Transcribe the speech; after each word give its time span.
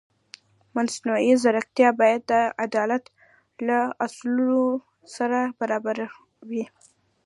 مصنوعي 0.75 1.31
ځیرکتیا 1.43 1.89
باید 1.99 2.21
د 2.31 2.33
عدالت 2.65 3.03
له 3.67 3.79
اصولو 4.05 4.61
سره 5.15 5.39
برابره 5.59 6.07
وي. 6.49 6.65